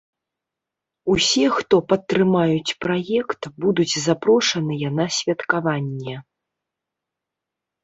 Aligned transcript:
Усе, 1.15 1.43
хто 1.57 1.75
падтрымаюць 1.93 2.75
праект, 2.87 3.41
будуць 3.67 3.99
запрошаныя 4.07 4.87
на 5.03 5.09
святкаванне. 5.21 6.15